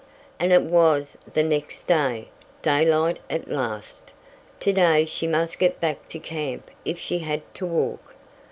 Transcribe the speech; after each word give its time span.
And 0.39 0.51
it 0.51 0.63
was 0.63 1.15
the 1.31 1.43
next 1.43 1.83
day 1.85 2.29
daylight 2.63 3.19
at 3.29 3.47
last! 3.51 4.13
To 4.61 4.73
day 4.73 5.05
she 5.05 5.27
must 5.27 5.59
get 5.59 5.79
back 5.79 6.09
to 6.09 6.17
camp 6.17 6.71
if 6.83 6.97
she 6.97 7.19
had 7.19 7.43
to 7.53 7.67
walk! 7.67 8.15